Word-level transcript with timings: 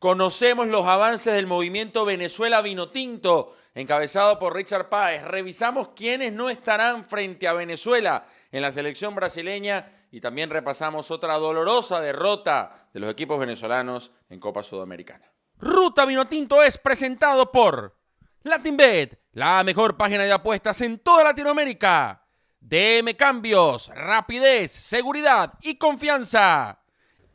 Conocemos 0.00 0.66
los 0.66 0.86
avances 0.86 1.34
del 1.34 1.46
movimiento 1.46 2.06
Venezuela 2.06 2.62
Vinotinto, 2.62 3.54
encabezado 3.74 4.38
por 4.38 4.54
Richard 4.54 4.88
Páez. 4.88 5.22
Revisamos 5.22 5.88
quiénes 5.88 6.32
no 6.32 6.48
estarán 6.48 7.04
frente 7.04 7.46
a 7.46 7.52
Venezuela 7.52 8.26
en 8.50 8.62
la 8.62 8.72
selección 8.72 9.14
brasileña 9.14 9.92
y 10.10 10.22
también 10.22 10.48
repasamos 10.48 11.10
otra 11.10 11.34
dolorosa 11.34 12.00
derrota 12.00 12.88
de 12.94 13.00
los 13.00 13.10
equipos 13.10 13.38
venezolanos 13.38 14.10
en 14.30 14.40
Copa 14.40 14.62
Sudamericana. 14.62 15.30
Ruta 15.58 16.06
Vinotinto 16.06 16.62
es 16.62 16.78
presentado 16.78 17.52
por 17.52 17.94
LatinBet, 18.42 19.20
la 19.32 19.62
mejor 19.64 19.98
página 19.98 20.24
de 20.24 20.32
apuestas 20.32 20.80
en 20.80 21.00
toda 21.00 21.24
Latinoamérica. 21.24 22.24
DM 22.58 23.14
Cambios, 23.18 23.88
rapidez, 23.94 24.70
seguridad 24.70 25.52
y 25.60 25.74
confianza. 25.74 26.80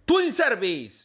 Twin 0.06 0.34
Service 0.34 1.05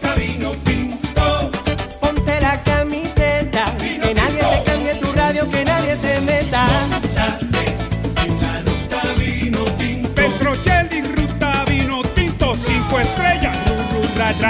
Montate 6.51 7.63
en 8.25 8.41
la 8.41 8.61
ruta 8.61 9.13
vino 9.17 9.63
tinto. 9.75 10.13
Petrocelli, 10.13 11.01
ruta 11.01 11.63
vino 11.63 12.01
tinto, 12.13 12.57
cinco 12.57 12.99
estrellas, 12.99 13.55
ru, 13.93 14.03
en 14.03 14.41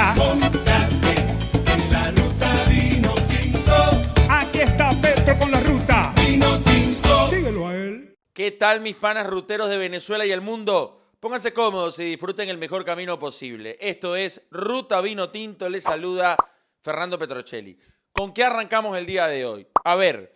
la 1.92 2.10
ruta 2.10 2.66
vino 2.68 3.14
tinto. 3.14 4.02
Aquí 4.28 4.62
está 4.62 4.90
Petro 5.00 5.38
con 5.38 5.52
la 5.52 5.60
ruta. 5.60 6.12
Vino 6.26 6.60
tinto. 6.64 7.30
Síguelo 7.30 7.68
a 7.68 7.76
él. 7.76 8.18
¿Qué 8.34 8.50
tal 8.50 8.82
mis 8.82 8.96
panas 8.96 9.28
ruteros 9.28 9.70
de 9.70 9.78
Venezuela 9.78 10.26
y 10.26 10.32
el 10.32 10.42
mundo? 10.42 11.12
Pónganse 11.20 11.54
cómodos 11.54 12.00
y 12.00 12.06
disfruten 12.06 12.50
el 12.50 12.58
mejor 12.58 12.84
camino 12.84 13.20
posible. 13.20 13.78
Esto 13.80 14.16
es 14.16 14.42
Ruta 14.50 15.02
Vino 15.02 15.30
Tinto, 15.30 15.70
les 15.70 15.84
saluda 15.84 16.36
Fernando 16.82 17.20
Petrocelli. 17.20 17.78
¿Con 18.12 18.34
qué 18.34 18.44
arrancamos 18.44 18.98
el 18.98 19.06
día 19.06 19.28
de 19.28 19.46
hoy? 19.46 19.68
A 19.84 19.94
ver, 19.94 20.34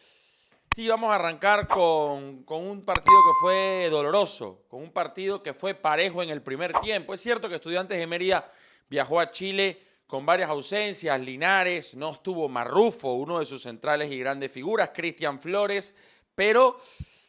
sí, 0.75 0.89
vamos 0.89 1.09
a 1.09 1.15
arrancar 1.15 1.67
con, 1.69 2.43
con 2.43 2.67
un 2.67 2.83
partido 2.83 3.15
que 3.15 3.39
fue 3.39 3.87
doloroso, 3.89 4.65
con 4.67 4.81
un 4.81 4.91
partido 4.91 5.41
que 5.41 5.53
fue 5.53 5.73
parejo 5.73 6.21
en 6.21 6.29
el 6.29 6.41
primer 6.41 6.73
tiempo. 6.79 7.13
Es 7.13 7.21
cierto 7.21 7.47
que 7.47 7.55
Estudiantes 7.55 7.97
de 7.97 8.05
Mérida 8.05 8.51
viajó 8.89 9.21
a 9.21 9.31
Chile 9.31 9.81
con 10.05 10.25
varias 10.25 10.49
ausencias, 10.49 11.17
Linares, 11.21 11.95
no 11.95 12.11
estuvo 12.11 12.49
Marrufo, 12.49 13.13
uno 13.13 13.39
de 13.39 13.45
sus 13.45 13.63
centrales 13.63 14.11
y 14.11 14.19
grandes 14.19 14.51
figuras, 14.51 14.91
Cristian 14.93 15.39
Flores, 15.39 15.95
pero 16.35 16.77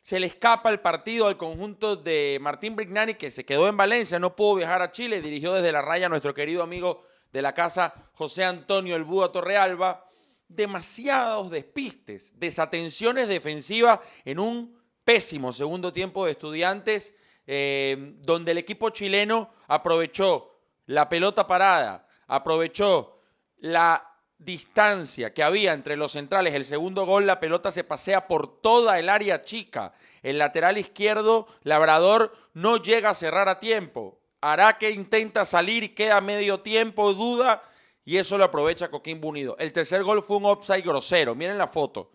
se 0.03 0.19
le 0.19 0.27
escapa 0.27 0.69
el 0.71 0.81
partido 0.81 1.29
al 1.29 1.37
conjunto 1.37 1.95
de 1.95 2.39
Martín 2.41 2.75
Brignani, 2.75 3.15
que 3.15 3.31
se 3.31 3.45
quedó 3.45 3.69
en 3.69 3.77
Valencia, 3.77 4.19
no 4.19 4.35
pudo 4.35 4.57
viajar 4.57 4.83
a 4.83 4.91
Chile, 4.91 5.23
dirigió 5.23 5.53
desde 5.53 5.71
la 5.71 5.83
raya 5.83 6.07
a 6.07 6.09
nuestro 6.09 6.35
querido 6.35 6.65
amigo 6.65 7.05
de 7.33 7.43
la 7.43 7.55
casa, 7.55 7.95
José 8.13 8.45
Antonio 8.45 8.97
El 8.97 9.05
Búho 9.05 9.31
Torrealba. 9.31 10.06
Demasiados 10.49 11.51
despistes, 11.51 12.33
desatenciones 12.39 13.29
defensivas 13.29 14.01
en 14.25 14.39
un 14.39 14.79
pésimo 15.05 15.53
segundo 15.53 15.93
tiempo 15.93 16.25
de 16.25 16.33
estudiantes, 16.33 17.15
eh, 17.47 18.15
donde 18.23 18.53
el 18.53 18.59
equipo 18.59 18.91
chileno 18.91 19.51
aprovechó 19.69 20.61
la 20.87 21.09
pelota 21.09 21.47
parada, 21.47 22.09
aprovechó 22.27 23.21
la 23.59 24.13
distancia 24.39 25.33
que 25.33 25.43
había 25.43 25.73
entre 25.73 25.97
los 25.97 26.13
centrales. 26.13 26.55
El 26.55 26.65
segundo 26.65 27.07
gol, 27.07 27.27
la 27.27 27.41
pelota 27.41 27.73
se 27.73 27.85
pasea 27.85 28.27
por 28.27 28.61
toda 28.61 28.99
el 28.99 29.09
área 29.09 29.43
chica. 29.43 29.93
El 30.23 30.39
lateral 30.39 30.79
izquierdo, 30.79 31.47
Labrador, 31.63 32.35
no 32.53 32.77
llega 32.77 33.11
a 33.11 33.15
cerrar 33.15 33.49
a 33.49 33.61
tiempo. 33.61 34.21
Araque 34.41 34.91
intenta 34.91 35.45
salir 35.45 35.85
y 35.85 35.89
queda 35.91 36.21
medio 36.21 36.61
tiempo, 36.61 37.13
duda, 37.15 37.63
y 38.07 38.17
eso 38.17 38.39
lo 38.39 38.45
aprovecha 38.45 38.89
Coquimbo 38.89 39.29
Unido. 39.29 39.57
El 39.59 39.73
tercer 39.73 40.05
gol 40.05 40.23
fue 40.23 40.37
un 40.37 40.45
offside 40.47 40.83
grosero. 40.83 41.35
Miren 41.35 41.59
la 41.59 41.67
foto. 41.67 42.13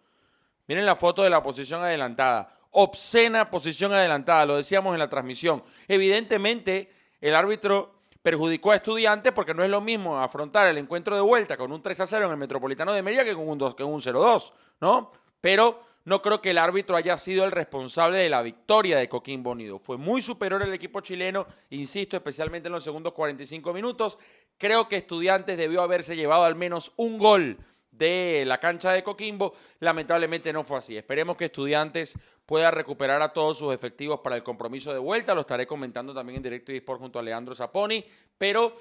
Miren 0.66 0.86
la 0.86 0.96
foto 0.96 1.22
de 1.22 1.30
la 1.30 1.44
posición 1.44 1.84
adelantada. 1.84 2.48
Obscena 2.72 3.52
posición 3.52 3.94
adelantada, 3.94 4.46
lo 4.46 4.56
decíamos 4.56 4.94
en 4.94 5.00
la 5.00 5.10
transmisión. 5.10 5.62
Evidentemente, 5.90 6.90
el 7.20 7.36
árbitro 7.36 7.94
perjudicó 8.22 8.72
a 8.72 8.78
estudiantes 8.78 9.34
porque 9.34 9.54
no 9.54 9.66
es 9.66 9.70
lo 9.70 9.82
mismo 9.82 10.18
afrontar 10.18 10.70
el 10.70 10.78
encuentro 10.78 11.14
de 11.14 11.22
vuelta 11.22 11.58
con 11.58 11.74
un 11.74 11.82
3 11.82 12.00
a 12.00 12.08
0 12.08 12.26
en 12.26 12.32
el 12.32 12.38
Metropolitano 12.38 12.94
de 12.94 13.04
Mérida 13.04 13.26
que 13.26 13.36
con 13.36 13.50
un 13.50 13.58
2, 13.58 13.76
que 13.76 13.84
un 13.84 14.00
0-2, 14.00 14.54
¿no? 14.80 15.12
Pero 15.42 15.84
no 16.06 16.22
creo 16.22 16.42
que 16.42 16.52
el 16.52 16.58
árbitro 16.58 16.96
haya 16.96 17.18
sido 17.18 17.44
el 17.44 17.52
responsable 17.52 18.18
de 18.20 18.30
la 18.30 18.42
victoria 18.42 18.98
de 18.98 19.10
Coquimbo 19.10 19.52
Unido. 19.52 19.78
Fue 19.78 19.98
muy 19.98 20.22
superior 20.22 20.62
el 20.62 20.74
equipo 20.74 21.02
chileno, 21.02 21.46
insisto, 21.70 22.16
especialmente 22.16 22.70
en 22.70 22.74
los 22.74 22.84
segundos 22.84 23.14
45 23.14 23.74
minutos. 23.74 24.18
Creo 24.58 24.88
que 24.88 24.98
Estudiantes 24.98 25.58
debió 25.58 25.82
haberse 25.82 26.16
llevado 26.16 26.44
al 26.44 26.56
menos 26.56 26.94
un 26.96 27.18
gol 27.18 27.58
de 27.92 28.44
la 28.48 28.60
cancha 28.60 28.92
de 28.94 29.04
Coquimbo. 29.04 29.54
Lamentablemente 29.80 30.52
no 30.54 30.64
fue 30.64 30.80
así. 30.80 30.98
Esperemos 30.98 31.38
que 31.38 31.46
Estudiantes 31.46 32.16
pueda 32.46 32.72
recuperar 32.72 33.22
a 33.22 33.34
todos 33.34 33.58
sus 33.58 33.74
efectivos 33.74 34.22
para 34.22 34.36
el 34.36 34.44
compromiso 34.44 34.92
de 34.94 35.00
vuelta. 35.00 35.36
Lo 35.36 35.42
estaré 35.42 35.68
comentando 35.68 36.14
también 36.14 36.38
en 36.38 36.44
directo 36.44 36.72
y 36.72 36.78
Sport 36.78 37.02
junto 37.02 37.20
a 37.20 37.24
Leandro 37.24 37.54
Zaponi. 37.56 38.04
Pero 38.38 38.76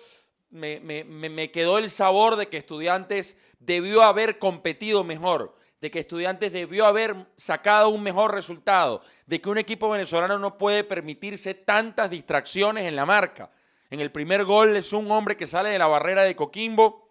me 0.51 1.51
quedó 1.53 1.79
el 1.79 1.91
sabor 1.91 2.37
de 2.37 2.49
que 2.49 2.57
Estudiantes 2.57 3.37
debió 3.59 4.03
haber 4.03 4.39
competido 4.39 5.05
mejor, 5.05 5.55
de 5.81 5.91
que 5.91 6.01
Estudiantes 6.01 6.53
debió 6.53 6.85
haber 6.85 7.17
sacado 7.37 7.89
un 7.89 8.03
mejor 8.03 8.35
resultado, 8.35 9.03
de 9.27 9.41
que 9.41 9.49
un 9.49 9.59
equipo 9.59 9.89
venezolano 9.89 10.39
no 10.39 10.59
puede 10.59 10.85
permitirse 10.85 11.55
tantas 11.55 12.11
distracciones 12.11 12.85
en 12.85 12.97
la 12.97 13.07
marca. 13.07 13.51
En 13.89 14.01
el 14.01 14.13
primer 14.13 14.45
gol 14.45 14.77
es 14.77 14.93
un 14.93 15.11
hombre 15.11 15.37
que 15.37 15.47
sale 15.47 15.71
de 15.71 15.79
la 15.79 15.87
barrera 15.87 16.23
de 16.23 16.37
Coquimbo 16.37 17.11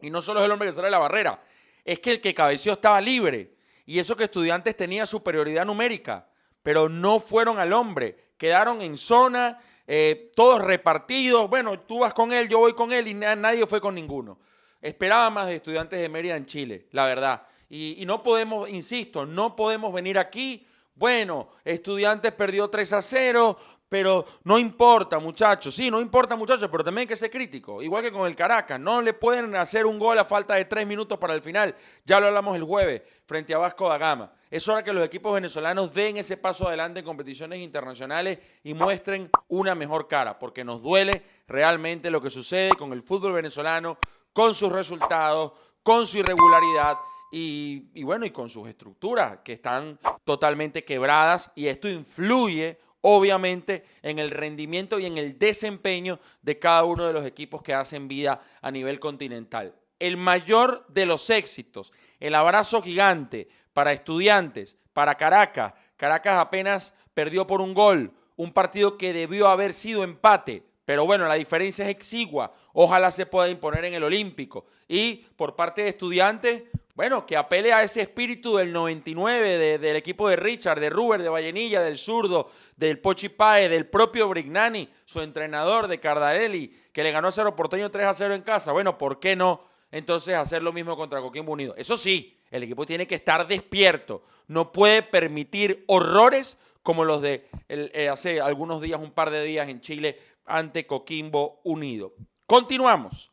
y 0.00 0.10
no 0.10 0.20
solo 0.22 0.40
es 0.40 0.46
el 0.46 0.52
hombre 0.52 0.68
que 0.68 0.74
sale 0.74 0.86
de 0.88 0.92
la 0.92 0.98
barrera, 0.98 1.42
es 1.84 1.98
que 2.00 2.12
el 2.12 2.20
que 2.20 2.34
cabeció 2.34 2.72
estaba 2.72 3.00
libre. 3.00 3.54
Y 3.86 3.98
eso 3.98 4.16
que 4.16 4.24
estudiantes 4.24 4.76
tenía 4.76 5.04
superioridad 5.06 5.64
numérica, 5.64 6.28
pero 6.62 6.88
no 6.88 7.20
fueron 7.20 7.58
al 7.58 7.72
hombre. 7.72 8.32
Quedaron 8.36 8.80
en 8.82 8.96
zona, 8.96 9.58
eh, 9.86 10.30
todos 10.34 10.62
repartidos. 10.62 11.48
Bueno, 11.50 11.80
tú 11.80 12.00
vas 12.00 12.14
con 12.14 12.32
él, 12.32 12.48
yo 12.48 12.58
voy 12.58 12.72
con 12.74 12.92
él 12.92 13.08
y 13.08 13.14
na- 13.14 13.36
nadie 13.36 13.66
fue 13.66 13.80
con 13.80 13.94
ninguno. 13.94 14.38
Esperaba 14.80 15.30
más 15.30 15.46
de 15.46 15.56
estudiantes 15.56 16.00
de 16.00 16.08
Mérida 16.08 16.36
en 16.36 16.46
Chile, 16.46 16.86
la 16.92 17.06
verdad. 17.06 17.42
Y, 17.68 18.02
y 18.02 18.06
no 18.06 18.22
podemos, 18.22 18.68
insisto, 18.68 19.26
no 19.26 19.54
podemos 19.54 19.92
venir 19.92 20.18
aquí. 20.18 20.66
Bueno, 20.94 21.50
estudiantes 21.64 22.32
perdió 22.32 22.68
3 22.68 22.92
a 22.94 23.02
0, 23.02 23.58
pero 23.90 24.24
no 24.44 24.56
importa, 24.56 25.18
muchachos. 25.18 25.74
Sí, 25.74 25.90
no 25.90 26.00
importa, 26.00 26.36
muchachos, 26.36 26.68
pero 26.70 26.84
también 26.84 27.02
hay 27.02 27.06
que 27.08 27.16
ser 27.16 27.28
crítico. 27.28 27.82
Igual 27.82 28.04
que 28.04 28.12
con 28.12 28.24
el 28.24 28.36
Caracas. 28.36 28.78
No 28.78 29.02
le 29.02 29.14
pueden 29.14 29.56
hacer 29.56 29.84
un 29.84 29.98
gol 29.98 30.16
a 30.16 30.24
falta 30.24 30.54
de 30.54 30.64
tres 30.64 30.86
minutos 30.86 31.18
para 31.18 31.34
el 31.34 31.42
final. 31.42 31.74
Ya 32.04 32.20
lo 32.20 32.28
hablamos 32.28 32.54
el 32.54 32.62
jueves 32.62 33.02
frente 33.26 33.52
a 33.52 33.58
Vasco 33.58 33.88
da 33.88 33.98
Gama. 33.98 34.32
Es 34.48 34.68
hora 34.68 34.84
que 34.84 34.92
los 34.92 35.04
equipos 35.04 35.34
venezolanos 35.34 35.92
den 35.92 36.18
ese 36.18 36.36
paso 36.36 36.68
adelante 36.68 37.00
en 37.00 37.04
competiciones 37.04 37.58
internacionales 37.58 38.38
y 38.62 38.74
muestren 38.74 39.28
una 39.48 39.74
mejor 39.74 40.06
cara, 40.06 40.38
porque 40.38 40.62
nos 40.62 40.80
duele 40.82 41.24
realmente 41.48 42.10
lo 42.10 42.22
que 42.22 42.30
sucede 42.30 42.70
con 42.76 42.92
el 42.92 43.02
fútbol 43.02 43.32
venezolano, 43.32 43.98
con 44.32 44.54
sus 44.54 44.72
resultados, 44.72 45.52
con 45.82 46.06
su 46.06 46.18
irregularidad 46.18 46.96
y, 47.32 48.02
bueno, 48.02 48.26
y 48.26 48.30
con 48.30 48.48
sus 48.48 48.68
estructuras 48.68 49.38
que 49.44 49.54
están 49.54 49.98
totalmente 50.24 50.84
quebradas 50.84 51.50
y 51.54 51.66
esto 51.66 51.88
influye 51.88 52.78
obviamente 53.02 53.84
en 54.02 54.18
el 54.18 54.30
rendimiento 54.30 54.98
y 54.98 55.06
en 55.06 55.16
el 55.16 55.38
desempeño 55.38 56.18
de 56.42 56.58
cada 56.58 56.84
uno 56.84 57.06
de 57.06 57.12
los 57.12 57.24
equipos 57.24 57.62
que 57.62 57.72
hacen 57.74 58.08
vida 58.08 58.40
a 58.60 58.70
nivel 58.70 59.00
continental. 59.00 59.74
El 59.98 60.16
mayor 60.16 60.84
de 60.88 61.06
los 61.06 61.30
éxitos, 61.30 61.92
el 62.18 62.34
abrazo 62.34 62.82
gigante 62.82 63.48
para 63.72 63.92
estudiantes, 63.92 64.76
para 64.92 65.14
Caracas. 65.14 65.74
Caracas 65.96 66.38
apenas 66.38 66.94
perdió 67.14 67.46
por 67.46 67.60
un 67.60 67.74
gol, 67.74 68.12
un 68.36 68.52
partido 68.52 68.96
que 68.96 69.12
debió 69.12 69.48
haber 69.48 69.74
sido 69.74 70.02
empate, 70.02 70.64
pero 70.90 71.04
bueno, 71.06 71.28
la 71.28 71.34
diferencia 71.34 71.84
es 71.84 71.90
exigua. 71.92 72.52
Ojalá 72.72 73.12
se 73.12 73.24
pueda 73.24 73.48
imponer 73.48 73.84
en 73.84 73.94
el 73.94 74.02
Olímpico. 74.02 74.66
Y 74.88 75.24
por 75.36 75.54
parte 75.54 75.84
de 75.84 75.90
estudiantes, 75.90 76.64
bueno, 76.96 77.24
que 77.24 77.36
apele 77.36 77.72
a 77.72 77.84
ese 77.84 78.00
espíritu 78.00 78.56
del 78.56 78.72
99 78.72 79.56
de- 79.56 79.78
del 79.78 79.94
equipo 79.94 80.28
de 80.28 80.34
Richard, 80.34 80.80
de 80.80 80.90
Ruber, 80.90 81.22
de 81.22 81.28
Vallenilla, 81.28 81.80
del 81.80 81.96
zurdo, 81.96 82.50
del 82.76 82.98
Pochi 82.98 83.28
Pae, 83.28 83.68
del 83.68 83.86
propio 83.86 84.28
Brignani, 84.28 84.88
su 85.04 85.20
entrenador 85.20 85.86
de 85.86 86.00
Cardarelli, 86.00 86.74
que 86.92 87.04
le 87.04 87.12
ganó 87.12 87.28
a 87.28 87.32
Cerro 87.32 87.54
Porteño 87.54 87.88
3 87.88 88.08
a 88.08 88.14
0 88.14 88.34
en 88.34 88.42
casa. 88.42 88.72
Bueno, 88.72 88.98
¿por 88.98 89.20
qué 89.20 89.36
no 89.36 89.62
entonces 89.92 90.34
hacer 90.34 90.60
lo 90.60 90.72
mismo 90.72 90.96
contra 90.96 91.20
Coquimbo 91.20 91.52
Unido? 91.52 91.72
Eso 91.76 91.96
sí, 91.96 92.36
El 92.50 92.64
equipo 92.64 92.84
tiene 92.84 93.06
que 93.06 93.14
estar 93.14 93.46
despierto. 93.46 94.24
No 94.48 94.72
puede 94.72 95.04
permitir 95.04 95.84
horrores 95.86 96.58
como 96.82 97.04
los 97.04 97.20
de 97.22 97.46
eh, 97.68 98.08
hace 98.08 98.40
algunos 98.40 98.80
días, 98.80 98.98
un 98.98 99.12
par 99.12 99.30
de 99.30 99.44
días 99.44 99.68
en 99.68 99.80
Chile 99.82 100.18
ante 100.44 100.86
Coquimbo 100.86 101.60
Unido. 101.64 102.14
Continuamos. 102.46 103.32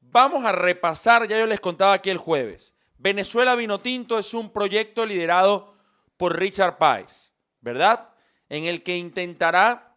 Vamos 0.00 0.44
a 0.44 0.52
repasar, 0.52 1.26
ya 1.26 1.38
yo 1.38 1.46
les 1.46 1.60
contaba 1.60 1.94
aquí 1.94 2.10
el 2.10 2.18
jueves. 2.18 2.74
Venezuela 2.98 3.54
Vinotinto 3.54 4.18
es 4.18 4.34
un 4.34 4.52
proyecto 4.52 5.06
liderado 5.06 5.74
por 6.16 6.38
Richard 6.38 6.78
Páez, 6.78 7.32
¿verdad? 7.60 8.10
En 8.48 8.64
el 8.64 8.82
que 8.82 8.96
intentará 8.96 9.96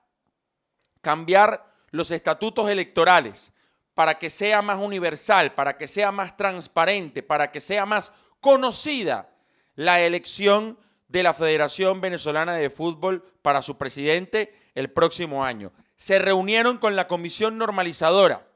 cambiar 1.01 1.71
los 1.91 2.11
estatutos 2.11 2.69
electorales 2.69 3.51
para 3.93 4.17
que 4.17 4.29
sea 4.29 4.61
más 4.61 4.81
universal, 4.81 5.53
para 5.53 5.77
que 5.77 5.87
sea 5.87 6.11
más 6.11 6.35
transparente, 6.35 7.23
para 7.23 7.51
que 7.51 7.61
sea 7.61 7.85
más 7.85 8.11
conocida 8.39 9.29
la 9.75 10.01
elección 10.01 10.77
de 11.07 11.23
la 11.23 11.33
Federación 11.33 12.01
Venezolana 12.01 12.53
de 12.55 12.69
Fútbol 12.69 13.23
para 13.41 13.61
su 13.61 13.77
presidente 13.77 14.53
el 14.73 14.91
próximo 14.91 15.43
año. 15.43 15.71
Se 15.95 16.19
reunieron 16.19 16.77
con 16.77 16.95
la 16.95 17.07
Comisión 17.07 17.57
Normalizadora. 17.57 18.47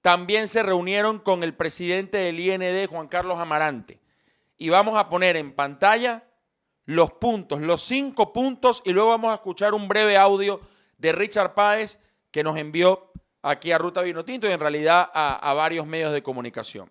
También 0.00 0.48
se 0.48 0.62
reunieron 0.62 1.18
con 1.18 1.42
el 1.42 1.54
presidente 1.54 2.18
del 2.18 2.38
IND, 2.38 2.88
Juan 2.88 3.08
Carlos 3.08 3.38
Amarante. 3.38 4.00
Y 4.58 4.68
vamos 4.68 4.96
a 4.96 5.08
poner 5.08 5.36
en 5.36 5.52
pantalla 5.52 6.24
los 6.84 7.12
puntos, 7.12 7.60
los 7.60 7.82
cinco 7.82 8.32
puntos, 8.32 8.82
y 8.84 8.92
luego 8.92 9.10
vamos 9.10 9.32
a 9.32 9.36
escuchar 9.36 9.74
un 9.74 9.88
breve 9.88 10.16
audio 10.16 10.60
de 10.98 11.12
Richard 11.12 11.54
Páez 11.54 11.98
que 12.30 12.44
nos 12.44 12.56
envió 12.58 13.10
aquí 13.42 13.72
a 13.72 13.78
Ruta 13.78 14.02
Vinotinto 14.02 14.46
y 14.48 14.52
en 14.52 14.60
realidad 14.60 15.10
a, 15.12 15.36
a 15.36 15.54
varios 15.54 15.86
medios 15.86 16.12
de 16.12 16.22
comunicación. 16.22 16.90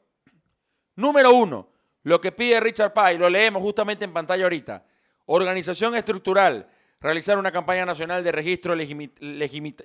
Número 0.96 1.32
uno, 1.32 1.68
lo 2.04 2.20
que 2.20 2.32
pide 2.32 2.60
Richard 2.60 2.94
Páez, 2.94 3.20
lo 3.20 3.30
leemos 3.30 3.62
justamente 3.62 4.06
en 4.06 4.14
pantalla 4.14 4.44
ahorita. 4.44 4.86
Organización 5.26 5.96
estructural, 5.96 6.68
realizar 7.04 7.38
una 7.38 7.52
campaña 7.52 7.86
nacional 7.86 8.24
de 8.24 8.32
registro 8.32 8.74
legimi- 8.76 9.12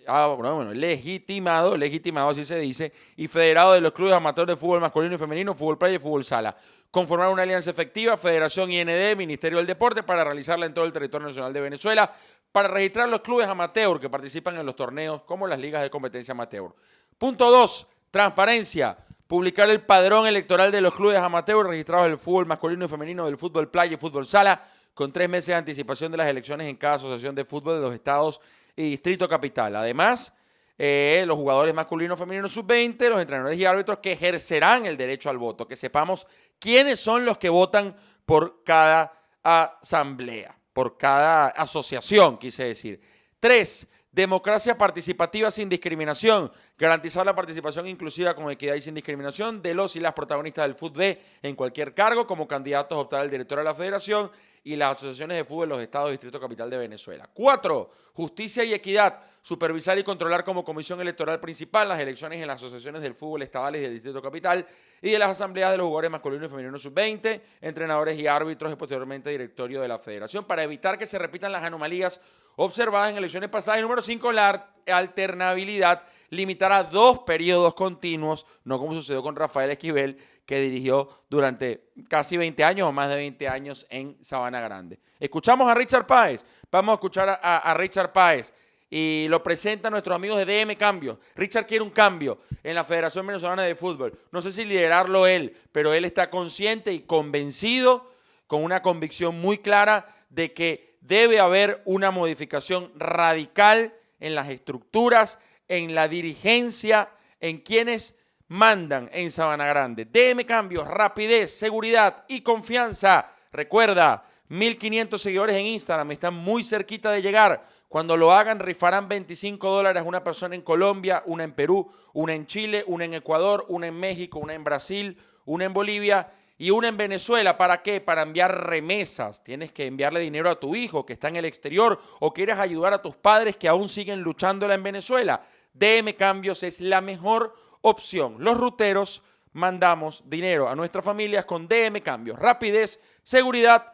ah, 0.06 0.72
legitimado, 0.72 1.76
legitimado 1.76 2.30
así 2.30 2.44
se 2.44 2.58
dice, 2.58 2.92
y 3.16 3.26
federado 3.26 3.72
de 3.72 3.80
los 3.80 3.92
clubes 3.92 4.14
amateurs 4.14 4.46
de 4.46 4.56
fútbol 4.56 4.80
masculino 4.80 5.16
y 5.16 5.18
femenino, 5.18 5.52
fútbol 5.54 5.76
playa 5.76 5.96
y 5.96 5.98
fútbol 5.98 6.24
sala. 6.24 6.56
Conformar 6.90 7.28
una 7.28 7.42
alianza 7.42 7.70
efectiva, 7.70 8.16
Federación 8.16 8.70
IND, 8.70 9.16
Ministerio 9.16 9.58
del 9.58 9.66
Deporte, 9.66 10.02
para 10.02 10.24
realizarla 10.24 10.64
en 10.64 10.72
todo 10.72 10.84
el 10.86 10.92
territorio 10.92 11.26
nacional 11.26 11.52
de 11.52 11.60
Venezuela, 11.60 12.10
para 12.50 12.68
registrar 12.68 13.08
los 13.08 13.20
clubes 13.20 13.46
amateur 13.46 14.00
que 14.00 14.08
participan 14.08 14.56
en 14.56 14.64
los 14.64 14.74
torneos, 14.76 15.22
como 15.24 15.46
las 15.46 15.58
ligas 15.58 15.82
de 15.82 15.90
competencia 15.90 16.32
amateur. 16.32 16.70
Punto 17.18 17.50
2. 17.50 17.86
Transparencia. 18.10 18.96
Publicar 19.26 19.68
el 19.68 19.82
padrón 19.82 20.26
electoral 20.26 20.72
de 20.72 20.80
los 20.80 20.94
clubes 20.94 21.18
amateur 21.18 21.66
registrados 21.66 22.06
del 22.08 22.16
fútbol 22.16 22.46
masculino 22.46 22.86
y 22.86 22.88
femenino, 22.88 23.26
del 23.26 23.36
fútbol 23.36 23.68
playa 23.68 23.92
y 23.92 23.96
fútbol 23.98 24.26
sala, 24.26 24.66
con 24.98 25.12
tres 25.12 25.28
meses 25.28 25.46
de 25.46 25.54
anticipación 25.54 26.10
de 26.10 26.18
las 26.18 26.26
elecciones 26.26 26.66
en 26.66 26.74
cada 26.74 26.94
asociación 26.94 27.32
de 27.32 27.44
fútbol 27.44 27.76
de 27.76 27.82
los 27.82 27.94
estados 27.94 28.40
y 28.74 28.82
distrito 28.90 29.28
capital. 29.28 29.76
Además, 29.76 30.32
eh, 30.76 31.22
los 31.24 31.36
jugadores 31.36 31.72
masculinos, 31.72 32.18
femeninos 32.18 32.50
sub-20, 32.50 33.08
los 33.08 33.20
entrenadores 33.20 33.56
y 33.56 33.64
árbitros 33.64 34.00
que 34.00 34.10
ejercerán 34.10 34.86
el 34.86 34.96
derecho 34.96 35.30
al 35.30 35.38
voto, 35.38 35.68
que 35.68 35.76
sepamos 35.76 36.26
quiénes 36.58 36.98
son 36.98 37.24
los 37.24 37.38
que 37.38 37.48
votan 37.48 37.94
por 38.26 38.64
cada 38.64 39.12
asamblea, 39.40 40.58
por 40.72 40.98
cada 40.98 41.46
asociación, 41.46 42.36
quise 42.36 42.64
decir. 42.64 43.00
Tres, 43.38 43.86
democracia 44.10 44.76
participativa 44.76 45.50
sin 45.50 45.68
discriminación, 45.68 46.50
garantizar 46.78 47.26
la 47.26 47.34
participación 47.34 47.86
inclusiva 47.86 48.34
con 48.34 48.50
equidad 48.50 48.74
y 48.74 48.80
sin 48.80 48.94
discriminación 48.94 49.60
de 49.62 49.74
los 49.74 49.96
y 49.96 50.00
las 50.00 50.14
protagonistas 50.14 50.64
del 50.66 50.74
fútbol 50.74 51.18
en 51.42 51.54
cualquier 51.54 51.94
cargo, 51.94 52.26
como 52.26 52.48
candidatos 52.48 52.96
a 52.96 53.00
optar 53.00 53.20
al 53.20 53.30
director 53.30 53.58
de 53.58 53.64
la 53.64 53.74
federación 53.74 54.30
y 54.64 54.76
las 54.76 54.96
asociaciones 54.96 55.36
de 55.36 55.44
fútbol 55.44 55.68
de 55.68 55.74
los 55.74 55.82
estados 55.82 56.08
y 56.08 56.12
distrito 56.12 56.40
capital 56.40 56.68
de 56.68 56.78
Venezuela. 56.78 57.28
Cuatro, 57.32 57.90
justicia 58.12 58.64
y 58.64 58.74
equidad, 58.74 59.20
supervisar 59.40 59.98
y 59.98 60.02
controlar 60.02 60.44
como 60.44 60.64
comisión 60.64 61.00
electoral 61.00 61.38
principal 61.40 61.88
las 61.88 62.00
elecciones 62.00 62.40
en 62.40 62.48
las 62.48 62.56
asociaciones 62.56 63.02
del 63.02 63.14
fútbol 63.14 63.42
estadales 63.42 63.80
y 63.80 63.84
del 63.84 63.94
distrito 63.94 64.20
capital 64.20 64.66
y 65.00 65.10
de 65.10 65.18
las 65.18 65.30
asambleas 65.30 65.70
de 65.70 65.78
los 65.78 65.86
jugadores 65.86 66.10
masculinos 66.10 66.46
y 66.46 66.50
femeninos 66.50 66.82
sub-20, 66.82 67.40
entrenadores 67.60 68.18
y 68.18 68.26
árbitros 68.26 68.72
y 68.72 68.76
posteriormente 68.76 69.30
directorio 69.30 69.80
de 69.80 69.88
la 69.88 69.98
federación 69.98 70.44
para 70.44 70.64
evitar 70.64 70.98
que 70.98 71.06
se 71.06 71.18
repitan 71.18 71.52
las 71.52 71.62
anomalías 71.62 72.20
observadas 72.58 73.10
en 73.10 73.18
elecciones 73.18 73.48
pasadas. 73.48 73.78
Y 73.78 73.82
número 73.82 74.02
5, 74.02 74.32
la 74.32 74.74
alternabilidad, 74.86 76.02
limitar 76.30 76.72
a 76.72 76.82
dos 76.82 77.20
periodos 77.20 77.72
continuos, 77.74 78.46
no 78.64 78.78
como 78.78 78.94
sucedió 78.94 79.22
con 79.22 79.36
Rafael 79.36 79.70
Esquivel, 79.70 80.18
que 80.44 80.60
dirigió 80.60 81.08
durante 81.30 81.90
casi 82.08 82.36
20 82.36 82.64
años 82.64 82.88
o 82.88 82.92
más 82.92 83.08
de 83.10 83.16
20 83.16 83.48
años 83.48 83.86
en 83.90 84.16
Sabana 84.24 84.60
Grande. 84.60 84.98
Escuchamos 85.20 85.70
a 85.70 85.74
Richard 85.74 86.06
Páez, 86.06 86.44
vamos 86.70 86.92
a 86.92 86.94
escuchar 86.94 87.38
a, 87.40 87.74
Richard 87.74 88.12
Páez 88.12 88.52
y 88.90 89.26
lo 89.28 89.40
presenta 89.40 89.88
nuestros 89.88 90.16
amigos 90.16 90.38
de 90.38 90.44
DM 90.44 90.74
Cambios. 90.76 91.18
Richard 91.36 91.66
quiere 91.66 91.84
un 91.84 91.90
cambio 91.90 92.38
en 92.64 92.74
la 92.74 92.82
Federación 92.82 93.24
Venezolana 93.26 93.62
de 93.62 93.76
Fútbol. 93.76 94.18
No 94.32 94.42
sé 94.42 94.50
si 94.50 94.64
liderarlo 94.64 95.28
él, 95.28 95.56
pero 95.70 95.92
él 95.92 96.04
está 96.04 96.28
consciente 96.28 96.92
y 96.92 97.00
convencido, 97.00 98.10
con 98.48 98.64
una 98.64 98.82
convicción 98.82 99.38
muy 99.40 99.58
clara 99.58 100.06
de 100.30 100.54
que 100.54 100.87
debe 101.00 101.40
haber 101.40 101.82
una 101.84 102.10
modificación 102.10 102.92
radical 102.96 103.94
en 104.20 104.34
las 104.34 104.48
estructuras, 104.48 105.38
en 105.68 105.94
la 105.94 106.08
dirigencia, 106.08 107.10
en 107.40 107.58
quienes 107.58 108.14
mandan 108.48 109.08
en 109.12 109.30
Sabana 109.30 109.66
Grande. 109.66 110.06
DM 110.06 110.44
Cambios, 110.44 110.86
rapidez, 110.86 111.56
seguridad 111.56 112.24
y 112.28 112.40
confianza. 112.40 113.32
Recuerda, 113.52 114.24
1500 114.48 115.20
seguidores 115.20 115.56
en 115.56 115.66
Instagram, 115.66 116.10
están 116.10 116.34
muy 116.34 116.64
cerquita 116.64 117.10
de 117.12 117.22
llegar. 117.22 117.64
Cuando 117.88 118.16
lo 118.16 118.32
hagan, 118.32 118.58
rifarán 118.58 119.08
25 119.08 119.70
dólares 119.70 120.02
una 120.04 120.22
persona 120.22 120.54
en 120.54 120.62
Colombia, 120.62 121.22
una 121.26 121.44
en 121.44 121.52
Perú, 121.52 121.90
una 122.12 122.34
en 122.34 122.46
Chile, 122.46 122.84
una 122.86 123.04
en 123.04 123.14
Ecuador, 123.14 123.64
una 123.68 123.86
en 123.86 123.94
México, 123.98 124.38
una 124.38 124.54
en 124.54 124.64
Brasil, 124.64 125.18
una 125.44 125.64
en 125.64 125.72
Bolivia 125.72 126.30
y 126.58 126.70
una 126.70 126.88
en 126.88 126.96
Venezuela. 126.96 127.56
¿Para 127.56 127.82
qué? 127.82 128.00
Para 128.00 128.22
enviar 128.22 128.66
remesas. 128.66 129.42
Tienes 129.42 129.72
que 129.72 129.86
enviarle 129.86 130.20
dinero 130.20 130.50
a 130.50 130.58
tu 130.58 130.74
hijo 130.74 131.06
que 131.06 131.12
está 131.12 131.28
en 131.28 131.36
el 131.36 131.44
exterior 131.44 131.98
o 132.18 132.32
quieres 132.32 132.58
ayudar 132.58 132.92
a 132.92 133.00
tus 133.00 133.16
padres 133.16 133.56
que 133.56 133.68
aún 133.68 133.88
siguen 133.88 134.20
luchándola 134.20 134.74
en 134.74 134.82
Venezuela. 134.82 135.42
DM 135.72 136.14
Cambios 136.16 136.62
es 136.64 136.80
la 136.80 137.00
mejor 137.00 137.54
opción. 137.82 138.36
Los 138.38 138.58
ruteros 138.58 139.22
mandamos 139.52 140.22
dinero 140.26 140.68
a 140.68 140.74
nuestras 140.74 141.04
familias 141.04 141.44
con 141.44 141.68
DM 141.68 142.02
Cambios. 142.02 142.38
Rapidez, 142.38 143.00
seguridad 143.22 143.92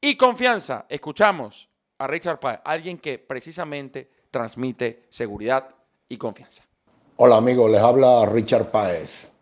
y 0.00 0.16
confianza. 0.16 0.86
Escuchamos 0.88 1.68
a 1.98 2.06
Richard 2.06 2.38
Páez, 2.38 2.60
alguien 2.64 2.98
que 2.98 3.18
precisamente 3.18 4.10
transmite 4.30 5.06
seguridad 5.08 5.68
y 6.08 6.16
confianza. 6.16 6.64
Hola 7.16 7.36
amigos, 7.36 7.70
les 7.70 7.80
habla 7.80 8.26
Richard 8.26 8.70
Páez. 8.70 9.35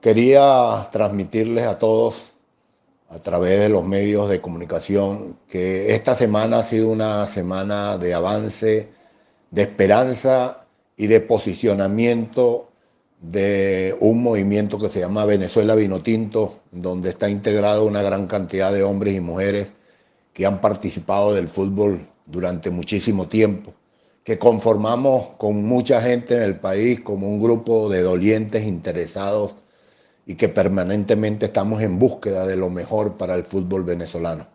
Quería 0.00 0.88
transmitirles 0.92 1.66
a 1.66 1.76
todos 1.76 2.22
a 3.08 3.18
través 3.18 3.58
de 3.58 3.68
los 3.68 3.84
medios 3.84 4.30
de 4.30 4.40
comunicación 4.40 5.38
que 5.48 5.92
esta 5.92 6.14
semana 6.14 6.58
ha 6.58 6.62
sido 6.62 6.88
una 6.88 7.26
semana 7.26 7.98
de 7.98 8.14
avance, 8.14 8.90
de 9.50 9.62
esperanza 9.62 10.60
y 10.96 11.08
de 11.08 11.20
posicionamiento 11.20 12.68
de 13.20 13.96
un 13.98 14.22
movimiento 14.22 14.78
que 14.78 14.88
se 14.88 15.00
llama 15.00 15.24
Venezuela 15.24 15.74
Vinotinto, 15.74 16.60
donde 16.70 17.08
está 17.10 17.28
integrado 17.28 17.84
una 17.84 18.02
gran 18.02 18.28
cantidad 18.28 18.72
de 18.72 18.84
hombres 18.84 19.16
y 19.16 19.20
mujeres 19.20 19.72
que 20.32 20.46
han 20.46 20.60
participado 20.60 21.34
del 21.34 21.48
fútbol 21.48 22.06
durante 22.24 22.70
muchísimo 22.70 23.26
tiempo, 23.26 23.74
que 24.22 24.38
conformamos 24.38 25.30
con 25.38 25.64
mucha 25.64 26.00
gente 26.00 26.36
en 26.36 26.42
el 26.42 26.60
país 26.60 27.00
como 27.00 27.28
un 27.28 27.40
grupo 27.40 27.88
de 27.88 28.02
dolientes 28.02 28.64
interesados 28.64 29.56
y 30.28 30.34
que 30.34 30.50
permanentemente 30.50 31.46
estamos 31.46 31.80
en 31.80 31.98
búsqueda 31.98 32.46
de 32.46 32.54
lo 32.54 32.68
mejor 32.68 33.16
para 33.16 33.34
el 33.34 33.44
fútbol 33.44 33.82
venezolano. 33.82 34.46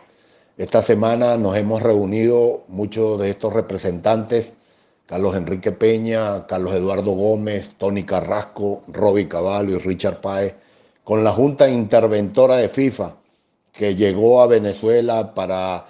Esta 0.56 0.84
semana 0.84 1.36
nos 1.36 1.56
hemos 1.56 1.82
reunido 1.82 2.64
muchos 2.68 3.20
de 3.20 3.32
estos 3.32 3.52
representantes, 3.52 4.54
Carlos 5.08 5.36
Enrique 5.36 5.72
Peña, 5.72 6.46
Carlos 6.46 6.76
Eduardo 6.76 7.14
Gómez, 7.14 7.72
Tony 7.80 8.04
Carrasco, 8.04 8.84
Roby 8.88 9.26
Caballo 9.26 9.78
y 9.78 9.80
Richard 9.80 10.22
Páez, 10.22 10.54
con 11.04 11.24
la 11.24 11.32
Junta 11.32 11.68
Interventora 11.68 12.58
de 12.58 12.70
FIFA, 12.70 13.16
que 13.72 13.96
llegó 13.96 14.44
a 14.44 14.48
Venezuela 14.48 15.34
para 15.34 15.88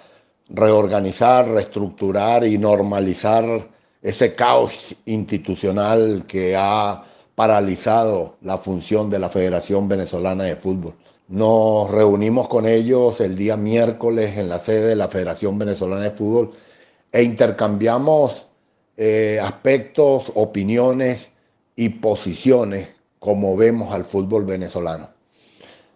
reorganizar, 0.48 1.46
reestructurar 1.46 2.46
y 2.46 2.56
normalizar 2.56 3.68
ese 4.00 4.34
caos 4.34 4.96
institucional 5.04 6.24
que 6.26 6.56
ha 6.56 7.04
paralizado 7.34 8.36
la 8.42 8.58
función 8.58 9.10
de 9.10 9.18
la 9.18 9.28
Federación 9.28 9.88
Venezolana 9.88 10.44
de 10.44 10.56
Fútbol. 10.56 10.94
Nos 11.28 11.90
reunimos 11.90 12.48
con 12.48 12.66
ellos 12.66 13.20
el 13.20 13.36
día 13.36 13.56
miércoles 13.56 14.36
en 14.36 14.48
la 14.48 14.58
sede 14.58 14.88
de 14.88 14.96
la 14.96 15.08
Federación 15.08 15.58
Venezolana 15.58 16.04
de 16.04 16.10
Fútbol 16.10 16.52
e 17.10 17.22
intercambiamos 17.22 18.46
eh, 18.96 19.40
aspectos, 19.42 20.30
opiniones 20.34 21.30
y 21.76 21.88
posiciones 21.88 22.94
como 23.18 23.56
vemos 23.56 23.92
al 23.94 24.04
fútbol 24.04 24.44
venezolano. 24.44 25.08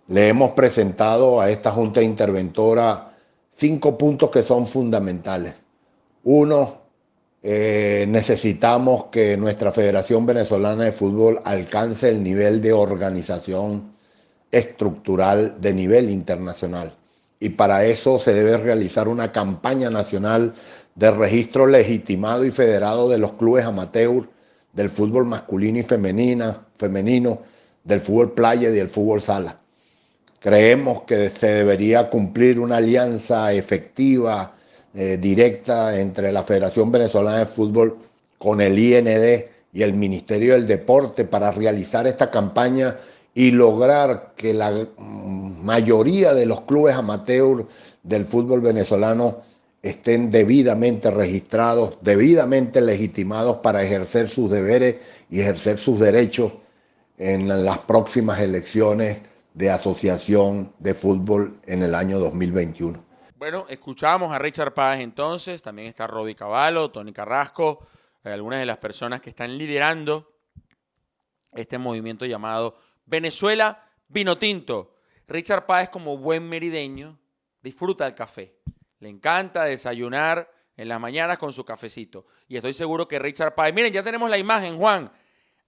le 0.08 0.28
hemos 0.28 0.52
presentado 0.52 1.40
a 1.40 1.50
esta 1.50 1.70
Junta 1.70 2.00
Interventora 2.02 3.14
cinco 3.54 3.98
puntos 3.98 4.30
que 4.30 4.42
son 4.42 4.66
fundamentales. 4.66 5.54
Uno, 6.24 6.77
eh, 7.42 8.06
necesitamos 8.08 9.04
que 9.06 9.36
nuestra 9.36 9.72
Federación 9.72 10.26
Venezolana 10.26 10.84
de 10.84 10.92
Fútbol 10.92 11.40
alcance 11.44 12.08
el 12.08 12.22
nivel 12.22 12.60
de 12.60 12.72
organización 12.72 13.92
estructural 14.50 15.60
de 15.60 15.72
nivel 15.72 16.10
internacional. 16.10 16.94
Y 17.40 17.50
para 17.50 17.84
eso 17.84 18.18
se 18.18 18.34
debe 18.34 18.56
realizar 18.56 19.06
una 19.06 19.30
campaña 19.30 19.90
nacional 19.90 20.54
de 20.96 21.10
registro 21.12 21.66
legitimado 21.66 22.44
y 22.44 22.50
federado 22.50 23.08
de 23.08 23.18
los 23.18 23.34
clubes 23.34 23.64
amateur 23.64 24.28
del 24.72 24.90
fútbol 24.90 25.24
masculino 25.24 25.78
y 25.78 25.82
femenina, 25.84 26.66
femenino, 26.76 27.42
del 27.84 28.00
fútbol 28.00 28.32
playa 28.32 28.68
y 28.68 28.72
del 28.72 28.88
fútbol 28.88 29.22
sala. 29.22 29.56
Creemos 30.40 31.02
que 31.02 31.30
se 31.30 31.46
debería 31.46 32.10
cumplir 32.10 32.58
una 32.58 32.76
alianza 32.76 33.52
efectiva, 33.52 34.54
eh, 34.94 35.18
directa 35.20 35.98
entre 35.98 36.32
la 36.32 36.44
Federación 36.44 36.90
Venezolana 36.90 37.38
de 37.38 37.46
Fútbol 37.46 37.98
con 38.38 38.60
el 38.60 38.78
IND 38.78 39.44
y 39.72 39.82
el 39.82 39.92
Ministerio 39.92 40.54
del 40.54 40.66
Deporte 40.66 41.24
para 41.24 41.50
realizar 41.50 42.06
esta 42.06 42.30
campaña 42.30 42.96
y 43.34 43.50
lograr 43.50 44.32
que 44.36 44.54
la 44.54 44.70
mm, 44.70 45.64
mayoría 45.64 46.34
de 46.34 46.46
los 46.46 46.62
clubes 46.62 46.94
amateur 46.94 47.66
del 48.02 48.24
fútbol 48.24 48.60
venezolano 48.60 49.42
estén 49.82 50.30
debidamente 50.30 51.10
registrados, 51.10 51.98
debidamente 52.00 52.80
legitimados 52.80 53.58
para 53.58 53.82
ejercer 53.82 54.28
sus 54.28 54.50
deberes 54.50 54.96
y 55.30 55.40
ejercer 55.40 55.78
sus 55.78 56.00
derechos 56.00 56.52
en 57.18 57.64
las 57.64 57.78
próximas 57.78 58.40
elecciones 58.40 59.22
de 59.54 59.70
asociación 59.70 60.72
de 60.78 60.94
fútbol 60.94 61.58
en 61.66 61.82
el 61.82 61.94
año 61.94 62.18
2021. 62.18 63.07
Bueno, 63.38 63.66
escuchamos 63.68 64.32
a 64.32 64.38
Richard 64.40 64.74
Páez 64.74 65.00
entonces, 65.00 65.62
también 65.62 65.86
está 65.86 66.08
Roby 66.08 66.34
Cavallo, 66.34 66.90
Tony 66.90 67.12
Carrasco, 67.12 67.86
eh, 68.24 68.32
algunas 68.32 68.58
de 68.58 68.66
las 68.66 68.78
personas 68.78 69.20
que 69.20 69.30
están 69.30 69.56
liderando 69.56 70.28
este 71.52 71.78
movimiento 71.78 72.26
llamado 72.26 72.76
Venezuela 73.06 73.86
Vino 74.08 74.38
Tinto. 74.38 74.96
Richard 75.28 75.66
Páez 75.66 75.88
como 75.88 76.18
buen 76.18 76.48
merideño 76.48 77.16
disfruta 77.62 78.08
el 78.08 78.16
café, 78.16 78.56
le 78.98 79.08
encanta 79.08 79.66
desayunar 79.66 80.52
en 80.76 80.88
las 80.88 80.98
mañanas 80.98 81.38
con 81.38 81.52
su 81.52 81.64
cafecito. 81.64 82.26
Y 82.48 82.56
estoy 82.56 82.72
seguro 82.72 83.06
que 83.06 83.20
Richard 83.20 83.54
Páez, 83.54 83.72
miren, 83.72 83.92
ya 83.92 84.02
tenemos 84.02 84.28
la 84.28 84.38
imagen, 84.38 84.76
Juan, 84.76 85.12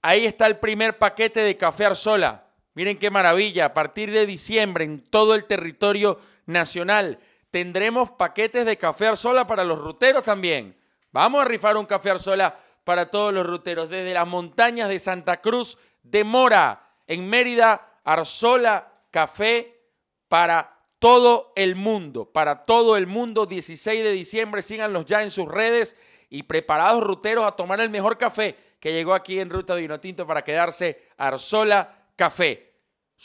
ahí 0.03 0.27
está 0.27 0.49
el 0.49 0.59
primer 0.59 0.99
paquete 0.99 1.39
de 1.39 1.57
café 1.57 1.85
Arzola 1.85 2.49
Miren 2.75 2.99
qué 2.99 3.11
maravilla, 3.11 3.67
a 3.67 3.75
partir 3.75 4.11
de 4.11 4.27
diciembre 4.27 4.85
en 4.85 5.01
todo 5.01 5.37
el 5.37 5.45
territorio 5.45 6.19
nacional 6.47 7.21
tendremos 7.51 8.11
paquetes 8.11 8.67
de 8.67 8.77
café 8.77 9.09
Arzola 9.09 9.47
para 9.47 9.65
los 9.65 9.79
ruteros 9.79 10.25
también. 10.25 10.77
Vamos 11.13 11.43
a 11.43 11.45
rifar 11.45 11.77
un 11.77 11.87
café 11.87 12.11
Arzola 12.11 12.57
para 12.85 13.11
todos 13.11 13.33
los 13.33 13.47
ruteros, 13.47 13.89
desde 13.89 14.15
las 14.15 14.27
montañas 14.27 14.89
de 14.89 14.99
Santa 14.99 15.41
Cruz 15.41 15.79
de 16.03 16.25
Mora, 16.25 16.89
en 17.07 17.29
Mérida, 17.29 17.99
Arzola, 18.05 18.93
café 19.11 19.81
para 20.29 20.79
todo 20.99 21.53
el 21.57 21.77
mundo, 21.77 22.31
para 22.31 22.65
todo 22.65 22.97
el 22.97 23.07
mundo, 23.07 23.47
16 23.47 24.05
de 24.05 24.13
diciembre, 24.13 24.63
síganlos 24.63 25.07
ya 25.07 25.23
en 25.23 25.31
sus 25.31 25.49
redes 25.49 25.97
y 26.29 26.45
preparados 26.45 27.03
ruteros 27.03 27.45
a 27.45 27.53
tomar 27.53 27.81
el 27.81 27.91
mejor 27.91 28.17
café 28.17 28.57
que 28.79 28.93
llegó 28.93 29.15
aquí 29.15 29.41
en 29.41 29.51
Ruta 29.51 29.75
Vino 29.75 30.01
Tinto 30.01 30.27
para 30.27 30.43
quedarse 30.43 31.09
Arzola 31.19 32.07
Café. 32.17 32.75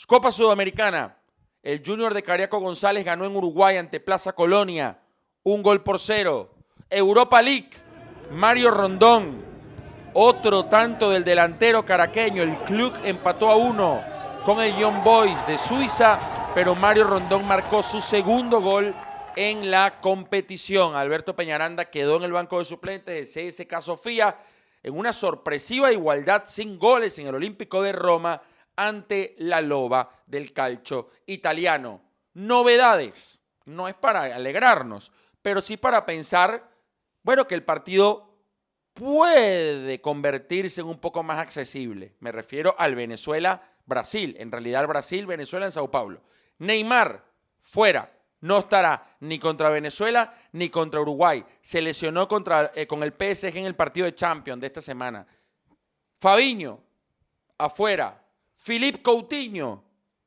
Copa 0.06 0.30
Sudamericana. 0.30 1.16
El 1.66 1.82
Junior 1.84 2.14
de 2.14 2.22
Cariaco 2.22 2.60
González 2.60 3.04
ganó 3.04 3.24
en 3.24 3.34
Uruguay 3.34 3.76
ante 3.76 3.98
Plaza 3.98 4.32
Colonia. 4.32 5.00
Un 5.42 5.64
gol 5.64 5.82
por 5.82 5.98
cero. 5.98 6.54
Europa 6.88 7.42
League. 7.42 7.70
Mario 8.30 8.70
Rondón. 8.70 9.44
Otro 10.12 10.66
tanto 10.66 11.10
del 11.10 11.24
delantero 11.24 11.84
caraqueño. 11.84 12.44
El 12.44 12.56
club 12.58 12.92
empató 13.02 13.50
a 13.50 13.56
uno 13.56 14.00
con 14.44 14.60
el 14.60 14.76
Young 14.76 15.02
Boys 15.02 15.44
de 15.48 15.58
Suiza, 15.58 16.20
pero 16.54 16.76
Mario 16.76 17.02
Rondón 17.02 17.44
marcó 17.48 17.82
su 17.82 18.00
segundo 18.00 18.60
gol 18.60 18.94
en 19.34 19.68
la 19.68 20.00
competición. 20.00 20.94
Alberto 20.94 21.34
Peñaranda 21.34 21.86
quedó 21.86 22.18
en 22.18 22.22
el 22.22 22.32
banco 22.32 22.60
de 22.60 22.64
suplentes 22.64 23.34
de 23.34 23.50
CSK 23.50 23.80
Sofía 23.80 24.36
en 24.84 24.96
una 24.96 25.12
sorpresiva 25.12 25.90
igualdad 25.90 26.44
sin 26.46 26.78
goles 26.78 27.18
en 27.18 27.26
el 27.26 27.34
Olímpico 27.34 27.82
de 27.82 27.90
Roma 27.90 28.40
ante 28.76 29.34
la 29.38 29.60
loba 29.60 30.10
del 30.26 30.52
calcio 30.52 31.10
italiano. 31.26 32.02
Novedades. 32.34 33.40
No 33.64 33.88
es 33.88 33.94
para 33.94 34.22
alegrarnos, 34.22 35.10
pero 35.42 35.60
sí 35.60 35.76
para 35.76 36.06
pensar, 36.06 36.70
bueno, 37.22 37.48
que 37.48 37.56
el 37.56 37.64
partido 37.64 38.26
puede 38.96 40.00
convertirse 40.00 40.80
en 40.80 40.86
un 40.86 40.98
poco 40.98 41.22
más 41.22 41.38
accesible. 41.38 42.14
Me 42.20 42.32
refiero 42.32 42.74
al 42.78 42.94
Venezuela-Brasil. 42.94 44.36
En 44.38 44.50
realidad, 44.50 44.80
al 44.80 44.86
Brasil-Venezuela 44.86 45.66
en 45.66 45.72
Sao 45.72 45.90
Paulo. 45.90 46.22
Neymar, 46.58 47.24
fuera. 47.58 48.12
No 48.40 48.58
estará 48.58 49.16
ni 49.20 49.38
contra 49.38 49.70
Venezuela 49.70 50.32
ni 50.52 50.70
contra 50.70 51.00
Uruguay. 51.00 51.44
Se 51.60 51.80
lesionó 51.82 52.28
contra, 52.28 52.70
eh, 52.74 52.86
con 52.86 53.02
el 53.02 53.12
PSG 53.12 53.56
en 53.56 53.66
el 53.66 53.74
partido 53.74 54.04
de 54.06 54.14
Champions 54.14 54.60
de 54.60 54.66
esta 54.66 54.80
semana. 54.80 55.26
Fabiño, 56.20 56.80
afuera. 57.58 58.22
Filip 58.56 59.02
Coutinho, 59.02 59.84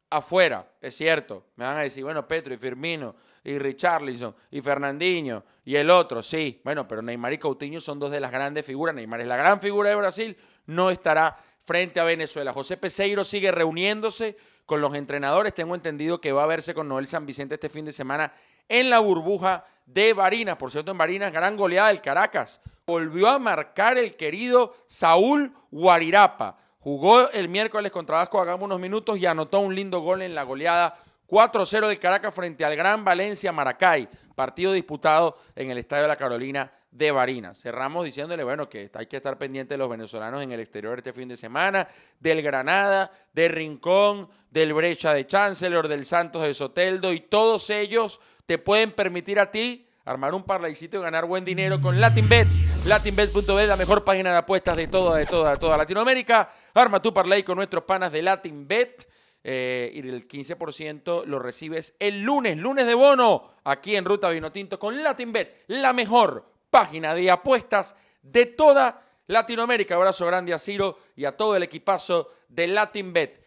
afuera, 0.10 0.68
es 0.82 0.96
cierto. 0.96 1.48
Me 1.56 1.66
van 1.66 1.78
a 1.78 1.82
decir, 1.82 2.04
bueno, 2.04 2.28
Petro 2.28 2.54
y 2.54 2.58
Firmino 2.58 3.16
y 3.44 3.58
Richarlison 3.58 4.36
y 4.52 4.62
Fernandinho 4.62 5.44
y 5.66 5.76
el 5.76 5.90
otro, 5.90 6.24
sí. 6.24 6.62
Bueno, 6.64 6.88
pero 6.88 7.02
Neymar 7.02 7.34
y 7.34 7.38
Coutinho 7.38 7.82
son 7.82 8.00
dos 8.00 8.12
de 8.12 8.20
las 8.20 8.32
grandes 8.32 8.66
figuras. 8.66 8.96
Neymar 8.96 9.22
es 9.22 9.28
la 9.28 9.38
gran 9.38 9.60
figura 9.60 9.90
de 9.90 9.96
Brasil, 9.96 10.38
no 10.66 10.90
estará 10.92 11.36
frente 11.64 12.00
a 12.00 12.04
Venezuela. 12.04 12.54
José 12.54 12.78
Peseiro 12.78 13.24
sigue 13.24 13.52
reuniéndose 13.52 14.38
con 14.66 14.82
los 14.82 14.96
entrenadores. 14.96 15.54
Tengo 15.54 15.76
entendido 15.76 16.20
que 16.20 16.32
va 16.32 16.44
a 16.44 16.48
verse 16.48 16.74
con 16.74 16.88
Noel 16.88 17.08
San 17.08 17.26
Vicente 17.26 17.56
este 17.56 17.70
fin 17.70 17.86
de 17.86 17.92
semana 17.92 18.34
en 18.68 18.90
la 18.90 19.00
burbuja 19.00 19.66
de 19.86 20.14
Barinas. 20.14 20.58
Por 20.58 20.72
cierto, 20.72 20.92
en 20.92 20.98
Barinas, 20.98 21.32
gran 21.32 21.58
goleada 21.58 21.90
del 21.90 22.02
Caracas. 22.02 22.60
Volvió 22.86 23.28
a 23.28 23.38
marcar 23.38 23.98
el 23.98 24.16
querido 24.16 24.76
Saúl 24.88 25.54
Guarirapa. 25.70 26.58
Jugó 26.82 27.30
el 27.32 27.50
miércoles 27.50 27.92
contra 27.92 28.18
Vasco 28.18 28.40
hagamos 28.40 28.64
unos 28.64 28.80
minutos 28.80 29.18
y 29.18 29.26
anotó 29.26 29.60
un 29.60 29.76
lindo 29.76 30.00
gol 30.00 30.22
en 30.22 30.34
la 30.34 30.44
goleada 30.44 30.98
4-0 31.28 31.88
del 31.88 32.00
Caracas 32.00 32.34
frente 32.34 32.64
al 32.64 32.78
Gran 32.78 33.04
Valencia 33.04 33.52
Maracay, 33.52 34.08
partido 34.34 34.72
disputado 34.72 35.38
en 35.58 35.70
el 35.70 35.78
Estadio 35.78 36.04
de 36.04 36.08
la 36.08 36.16
Carolina 36.16 36.72
de 36.90 37.12
Barinas. 37.12 37.62
Cerramos 37.62 38.06
diciéndole, 38.06 38.46
bueno, 38.46 38.70
que 38.70 38.90
hay 38.94 39.08
que 39.08 39.18
estar 39.18 39.38
pendiente 39.38 39.74
de 39.74 39.78
los 39.78 39.90
venezolanos 39.90 40.42
en 40.42 40.54
el 40.54 40.62
exterior 40.62 40.98
este 40.98 41.12
fin 41.12 41.28
de 41.28 41.36
semana, 41.36 41.86
del 42.18 42.42
Granada, 42.42 43.12
del 43.34 43.52
Rincón, 43.52 44.30
del 44.50 44.74
Brecha 44.74 45.14
de 45.14 45.28
Chancellor, 45.28 45.90
del 45.90 46.06
Santos 46.06 46.44
de 46.44 46.54
Soteldo, 46.54 47.12
y 47.12 47.20
todos 47.20 47.70
ellos 47.70 48.22
te 48.46 48.58
pueden 48.58 48.94
permitir 48.94 49.38
a 49.40 49.52
ti 49.52 49.86
armar 50.06 50.34
un 50.34 50.44
parlaycito 50.44 50.98
y 50.98 51.02
ganar 51.02 51.26
buen 51.26 51.44
dinero 51.44 51.82
con 51.82 52.00
LatinBet. 52.00 52.69
LatinBet.bet, 52.86 53.68
la 53.68 53.76
mejor 53.76 54.04
página 54.04 54.32
de 54.32 54.38
apuestas 54.38 54.78
de 54.78 54.88
toda, 54.88 55.18
de 55.18 55.26
toda, 55.26 55.52
de 55.52 55.58
toda 55.58 55.78
Latinoamérica. 55.78 56.50
Arma 56.74 57.02
tu 57.02 57.14
parlay 57.14 57.44
con 57.44 57.58
nuestros 57.58 57.84
panas 57.84 58.12
de 58.12 58.22
LatinBet. 58.22 59.08
Eh, 59.44 59.92
y 59.94 60.00
el 60.00 60.28
15% 60.28 61.26
lo 61.26 61.40
recibes 61.40 61.96
el 62.00 62.22
lunes, 62.22 62.58
lunes 62.58 62.86
de 62.86 62.94
bono, 62.94 63.54
aquí 63.64 63.96
en 63.96 64.04
Ruta 64.04 64.30
Vinotinto 64.30 64.78
con 64.78 65.02
LatinBet, 65.02 65.64
la 65.68 65.94
mejor 65.94 66.46
página 66.70 67.16
de 67.16 67.32
apuestas 67.32 67.96
de 68.22 68.48
toda 68.48 69.02
Latinoamérica. 69.28 69.96
Abrazo 69.96 70.26
grande 70.26 70.54
a 70.54 70.60
Ciro 70.60 70.98
y 71.16 71.26
a 71.26 71.38
todo 71.38 71.56
el 71.56 71.64
equipazo 71.64 72.32
de 72.48 72.68
LatinBet. 72.68 73.44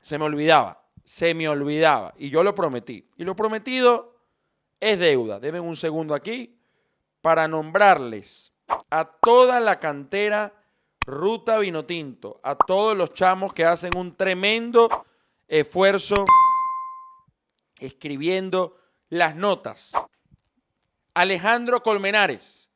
Se 0.00 0.18
me 0.18 0.24
olvidaba, 0.24 0.84
se 1.04 1.34
me 1.34 1.48
olvidaba. 1.48 2.14
Y 2.18 2.30
yo 2.30 2.44
lo 2.44 2.54
prometí. 2.54 3.08
Y 3.16 3.24
lo 3.24 3.34
prometido 3.34 4.16
es 4.78 4.98
deuda. 4.98 5.40
Deben 5.40 5.62
un 5.62 5.76
segundo 5.76 6.14
aquí 6.14 6.57
para 7.28 7.46
nombrarles 7.46 8.54
a 8.88 9.04
toda 9.04 9.60
la 9.60 9.78
cantera 9.78 10.50
Ruta 11.04 11.58
Vinotinto, 11.58 12.40
a 12.42 12.54
todos 12.54 12.96
los 12.96 13.12
chamos 13.12 13.52
que 13.52 13.66
hacen 13.66 13.94
un 13.98 14.16
tremendo 14.16 14.88
esfuerzo 15.46 16.24
escribiendo 17.78 18.78
las 19.10 19.36
notas. 19.36 19.92
Alejandro 21.12 21.82
Colmenares, 21.82 22.70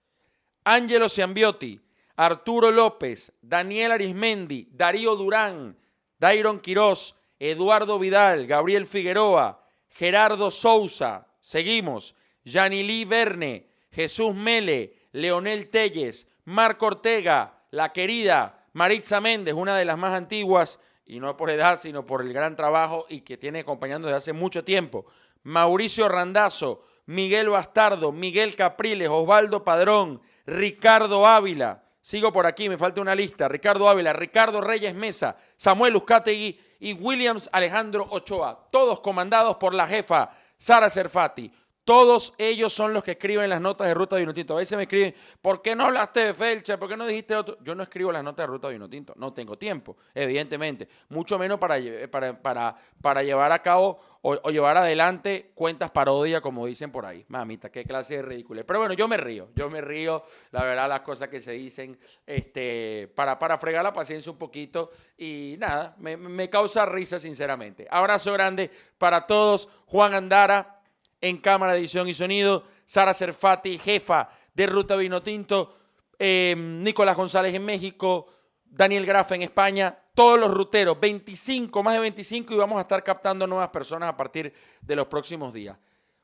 Ángelo 0.64 1.08
Ciambiotti, 1.08 1.80
Arturo 2.16 2.70
López, 2.70 3.32
Daniel 3.40 3.92
Arismendi, 3.92 4.68
Darío 4.70 5.16
Durán, 5.16 5.78
Dairon 6.18 6.60
Quirós, 6.60 7.16
Eduardo 7.38 7.98
Vidal, 7.98 8.46
Gabriel 8.46 8.86
Figueroa, 8.86 9.64
Gerardo 9.88 10.50
Sousa, 10.50 11.26
Seguimos. 11.40 12.14
Yanilí 12.44 13.04
Verne, 13.04 13.71
Jesús 13.92 14.34
Mele, 14.34 15.08
Leonel 15.12 15.68
Telles, 15.68 16.26
Marco 16.44 16.86
Ortega, 16.86 17.60
la 17.70 17.92
querida 17.92 18.66
Maritza 18.72 19.20
Méndez, 19.20 19.54
una 19.54 19.76
de 19.76 19.84
las 19.84 19.98
más 19.98 20.14
antiguas 20.14 20.80
y 21.04 21.20
no 21.20 21.36
por 21.36 21.50
edad, 21.50 21.78
sino 21.80 22.06
por 22.06 22.22
el 22.22 22.32
gran 22.32 22.56
trabajo 22.56 23.06
y 23.08 23.20
que 23.20 23.36
tiene 23.36 23.60
acompañando 23.60 24.06
desde 24.06 24.18
hace 24.18 24.32
mucho 24.32 24.64
tiempo. 24.64 25.06
Mauricio 25.42 26.08
Randazzo, 26.08 26.84
Miguel 27.06 27.50
Bastardo, 27.50 28.12
Miguel 28.12 28.56
Capriles, 28.56 29.08
Osvaldo 29.08 29.64
Padrón, 29.64 30.22
Ricardo 30.46 31.26
Ávila. 31.26 31.82
Sigo 32.00 32.32
por 32.32 32.46
aquí, 32.46 32.68
me 32.68 32.78
falta 32.78 33.00
una 33.00 33.14
lista. 33.14 33.48
Ricardo 33.48 33.88
Ávila, 33.88 34.12
Ricardo 34.12 34.60
Reyes 34.60 34.94
Mesa, 34.94 35.36
Samuel 35.56 35.96
Uzcategui 35.96 36.58
y 36.80 36.94
Williams 36.94 37.48
Alejandro 37.52 38.06
Ochoa. 38.10 38.68
Todos 38.70 39.00
comandados 39.00 39.56
por 39.56 39.74
la 39.74 39.86
jefa 39.86 40.30
Sara 40.56 40.90
Serfati. 40.90 41.52
Todos 41.84 42.32
ellos 42.38 42.72
son 42.72 42.92
los 42.92 43.02
que 43.02 43.12
escriben 43.12 43.50
las 43.50 43.60
notas 43.60 43.88
de 43.88 43.94
Ruta 43.94 44.14
Vinotinto. 44.16 44.54
A 44.54 44.58
veces 44.58 44.76
me 44.76 44.84
escriben, 44.84 45.14
¿por 45.40 45.60
qué 45.60 45.74
no 45.74 45.86
hablaste 45.86 46.26
de 46.26 46.34
Felcha? 46.34 46.78
¿Por 46.78 46.88
qué 46.88 46.96
no 46.96 47.04
dijiste 47.06 47.34
otro? 47.34 47.58
Yo 47.60 47.74
no 47.74 47.82
escribo 47.82 48.12
las 48.12 48.22
notas 48.22 48.44
de 48.44 48.46
Ruta 48.46 48.68
Vinotinto. 48.68 49.14
No 49.16 49.32
tengo 49.32 49.58
tiempo, 49.58 49.96
evidentemente. 50.14 50.86
Mucho 51.08 51.40
menos 51.40 51.58
para, 51.58 51.80
lle- 51.80 52.08
para, 52.08 52.40
para, 52.40 53.22
llevar 53.24 53.50
a 53.50 53.60
cabo 53.62 53.98
o, 54.20 54.38
o 54.44 54.50
llevar 54.52 54.76
adelante 54.76 55.50
cuentas 55.56 55.90
parodia, 55.90 56.40
como 56.40 56.66
dicen 56.66 56.92
por 56.92 57.04
ahí. 57.04 57.24
Mamita, 57.26 57.68
qué 57.72 57.82
clase 57.84 58.14
de 58.14 58.22
ridículo. 58.22 58.64
Pero 58.64 58.78
bueno, 58.78 58.94
yo 58.94 59.08
me 59.08 59.16
río. 59.16 59.48
Yo 59.56 59.68
me 59.68 59.80
río, 59.80 60.22
la 60.52 60.62
verdad, 60.62 60.88
las 60.88 61.00
cosas 61.00 61.28
que 61.28 61.40
se 61.40 61.50
dicen 61.50 61.98
este, 62.24 63.10
para, 63.16 63.40
para 63.40 63.58
fregar 63.58 63.82
la 63.82 63.92
paciencia 63.92 64.30
un 64.30 64.38
poquito. 64.38 64.90
Y 65.18 65.56
nada, 65.58 65.96
me, 65.98 66.16
me 66.16 66.48
causa 66.48 66.86
risa, 66.86 67.18
sinceramente. 67.18 67.88
Abrazo 67.90 68.32
grande 68.32 68.70
para 68.98 69.26
todos. 69.26 69.68
Juan 69.86 70.14
Andara 70.14 70.78
en 71.22 71.38
cámara 71.38 71.76
edición 71.76 72.08
y 72.08 72.14
sonido, 72.14 72.64
Sara 72.84 73.14
Serfati, 73.14 73.78
jefa 73.78 74.28
de 74.52 74.66
Ruta 74.66 74.96
Vinotinto, 74.96 75.78
eh, 76.18 76.54
Nicolás 76.58 77.16
González 77.16 77.54
en 77.54 77.64
México, 77.64 78.26
Daniel 78.64 79.06
Grafa 79.06 79.34
en 79.36 79.42
España, 79.42 79.98
todos 80.14 80.38
los 80.38 80.52
ruteros, 80.52 80.98
25, 81.00 81.82
más 81.82 81.94
de 81.94 82.00
25 82.00 82.52
y 82.52 82.56
vamos 82.56 82.78
a 82.78 82.82
estar 82.82 83.02
captando 83.02 83.46
nuevas 83.46 83.68
personas 83.68 84.10
a 84.10 84.16
partir 84.16 84.52
de 84.80 84.96
los 84.96 85.06
próximos 85.06 85.52
días. 85.52 85.78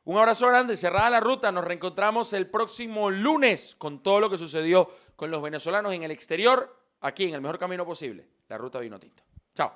Un 0.04 0.18
abrazo 0.18 0.48
grande, 0.48 0.76
cerrada 0.76 1.10
la 1.10 1.20
ruta, 1.20 1.52
nos 1.52 1.64
reencontramos 1.64 2.32
el 2.32 2.48
próximo 2.48 3.10
lunes 3.10 3.76
con 3.76 4.02
todo 4.02 4.20
lo 4.20 4.30
que 4.30 4.38
sucedió 4.38 4.88
con 5.14 5.30
los 5.30 5.42
venezolanos 5.42 5.92
en 5.92 6.02
el 6.02 6.10
exterior, 6.10 6.76
aquí 7.00 7.24
en 7.24 7.34
el 7.34 7.40
mejor 7.40 7.58
camino 7.58 7.84
posible, 7.84 8.26
la 8.48 8.58
Ruta 8.58 8.78
Vinotinto. 8.78 9.22
Chao. 9.54 9.72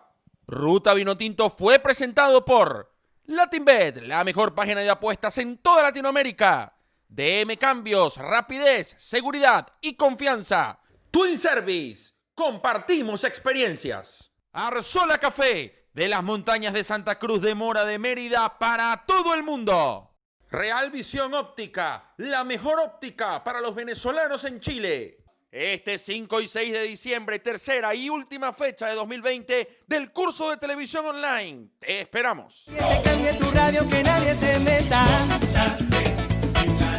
Ruta 0.46 0.94
Vinotinto 0.94 1.50
fue 1.50 1.78
presentado 1.78 2.44
por 2.44 2.91
LatinBet, 3.26 4.02
la 4.02 4.24
mejor 4.24 4.54
página 4.54 4.80
de 4.80 4.90
apuestas 4.90 5.38
en 5.38 5.58
toda 5.58 5.82
Latinoamérica. 5.82 6.74
DM 7.08 7.56
Cambios, 7.56 8.16
rapidez, 8.16 8.96
seguridad 8.98 9.68
y 9.80 9.94
confianza. 9.94 10.80
Twin 11.10 11.38
Service, 11.38 12.14
compartimos 12.34 13.22
experiencias. 13.24 14.32
Arzola 14.52 15.18
Café, 15.18 15.88
de 15.92 16.08
las 16.08 16.24
montañas 16.24 16.72
de 16.72 16.82
Santa 16.82 17.18
Cruz 17.18 17.40
de 17.42 17.54
Mora 17.54 17.84
de 17.84 17.98
Mérida 17.98 18.58
para 18.58 19.04
todo 19.06 19.34
el 19.34 19.42
mundo. 19.42 20.10
Real 20.50 20.90
Visión 20.90 21.32
Óptica, 21.32 22.14
la 22.16 22.44
mejor 22.44 22.80
óptica 22.80 23.44
para 23.44 23.60
los 23.60 23.74
venezolanos 23.74 24.44
en 24.44 24.60
Chile. 24.60 25.21
Este 25.52 25.99
5 25.99 26.40
y 26.40 26.49
6 26.49 26.73
de 26.73 26.82
diciembre, 26.85 27.38
tercera 27.38 27.94
y 27.94 28.09
última 28.09 28.54
fecha 28.54 28.87
de 28.87 28.94
2020 28.94 29.80
del 29.87 30.11
curso 30.11 30.49
de 30.49 30.56
televisión 30.56 31.04
online. 31.04 31.68
Te 31.78 32.00
esperamos. 32.00 32.64
Que 32.64 32.78
se 32.78 33.02
cambie 33.02 33.35
tu 33.35 33.50
radio, 33.50 33.87
que 33.87 34.02
nadie 34.02 34.35
se 34.35 34.59
meta. 34.61 35.04
La 35.52 35.76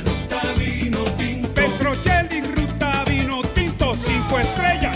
ruta 0.01 0.53
vino 3.05 3.41
tinto. 3.55 3.95
Cinco 3.95 4.39
estrellas, 4.39 4.95